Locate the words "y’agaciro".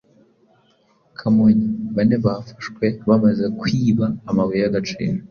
4.63-5.19